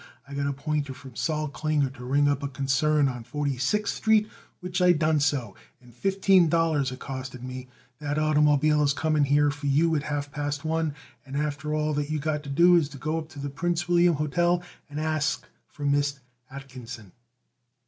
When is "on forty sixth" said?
3.07-3.95